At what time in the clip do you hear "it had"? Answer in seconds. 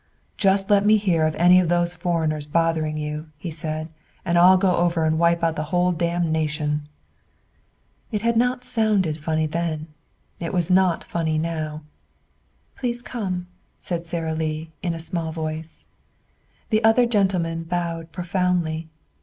8.11-8.35